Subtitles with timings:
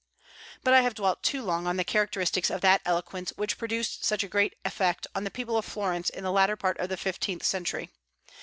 [0.63, 4.23] But I have dwelt too long on the characteristics of that eloquence which produced such
[4.23, 7.43] a great effect on the people of Florence in the latter part of the fifteenth
[7.43, 7.91] century.